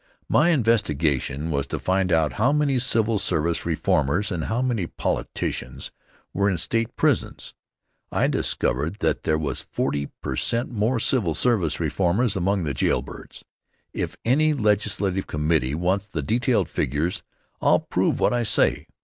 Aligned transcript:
My 0.27 0.49
investigation 0.49 1.51
was 1.51 1.67
to 1.67 1.77
find 1.77 2.11
out 2.11 2.33
how 2.41 2.51
many 2.51 2.79
civil 2.79 3.19
service 3.19 3.67
reformers 3.67 4.31
and 4.31 4.45
how 4.45 4.59
many 4.63 4.87
politicians 4.87 5.91
were 6.33 6.49
in 6.49 6.57
state 6.57 6.95
prisons. 6.95 7.53
I 8.11 8.25
discovered 8.25 8.95
that 9.01 9.21
there 9.21 9.37
was 9.37 9.61
forty 9.69 10.07
per 10.23 10.35
cent 10.35 10.71
more 10.71 10.99
civil 10.99 11.35
service 11.35 11.79
reformers 11.79 12.35
among 12.35 12.63
the 12.63 12.73
jailbirds. 12.73 13.45
If 13.93 14.17
any 14.25 14.53
legislative 14.55 15.27
committee 15.27 15.75
wants 15.75 16.07
the 16.07 16.23
detailed 16.23 16.67
figures, 16.67 17.21
I'll 17.61 17.81
prove 17.81 18.19
what 18.19 18.33
I 18.33 18.41
say. 18.41 18.87